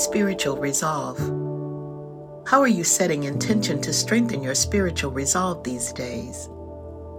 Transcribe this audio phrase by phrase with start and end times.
[0.00, 1.18] Spiritual Resolve.
[2.48, 6.48] How are you setting intention to strengthen your spiritual resolve these days?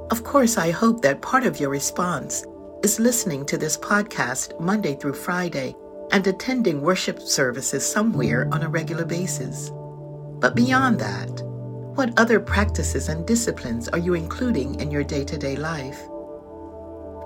[0.10, 2.44] Of course, I hope that part of your response
[2.82, 5.76] is listening to this podcast Monday through Friday
[6.12, 9.70] and attending worship services somewhere on a regular basis.
[10.40, 11.44] But beyond that,
[11.94, 16.02] what other practices and disciplines are you including in your day to day life?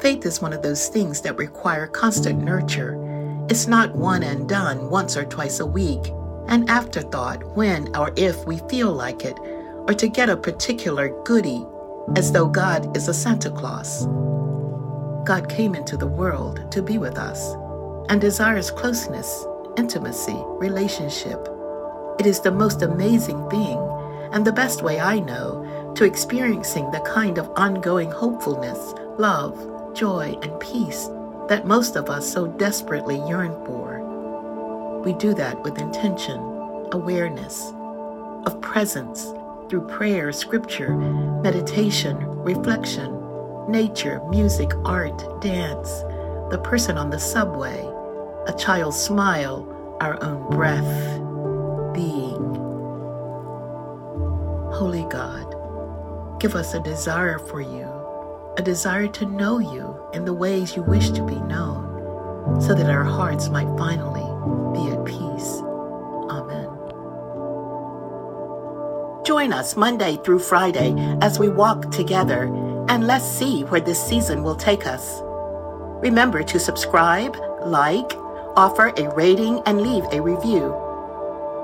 [0.01, 3.04] Faith is one of those things that require constant nurture.
[3.47, 6.11] It's not one and done once or twice a week,
[6.47, 9.37] an afterthought when or if we feel like it,
[9.87, 11.63] or to get a particular goody,
[12.15, 14.07] as though God is a Santa Claus.
[15.27, 17.53] God came into the world to be with us
[18.09, 19.45] and desires closeness,
[19.77, 21.47] intimacy, relationship.
[22.19, 23.77] It is the most amazing thing
[24.31, 30.35] and the best way I know to experiencing the kind of ongoing hopefulness, love, joy,
[30.41, 31.09] and peace
[31.47, 35.01] that most of us so desperately yearn for.
[35.03, 36.39] We do that with intention,
[36.91, 37.71] awareness,
[38.45, 39.33] of presence
[39.69, 43.21] through prayer, scripture, meditation, reflection,
[43.69, 46.01] nature, music, art, dance,
[46.51, 47.79] the person on the subway,
[48.47, 51.21] a child's smile, our own breath,
[51.93, 52.55] being.
[54.71, 57.87] Holy God, give us a desire for you,
[58.57, 62.89] a desire to know you in the ways you wish to be known, so that
[62.89, 64.25] our hearts might finally
[64.73, 65.61] be at peace.
[66.29, 66.69] Amen.
[69.25, 72.43] Join us Monday through Friday as we walk together
[72.87, 75.21] and let's see where this season will take us.
[76.01, 78.13] Remember to subscribe, like,
[78.55, 80.73] offer a rating, and leave a review.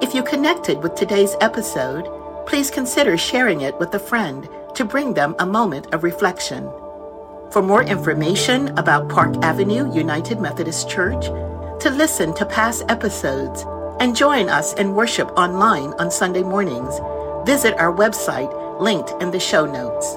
[0.01, 2.07] If you connected with today's episode,
[2.47, 6.71] please consider sharing it with a friend to bring them a moment of reflection.
[7.51, 11.25] For more information about Park Avenue United Methodist Church,
[11.81, 13.65] to listen to past episodes,
[13.99, 16.97] and join us in worship online on Sunday mornings,
[17.45, 20.15] visit our website linked in the show notes.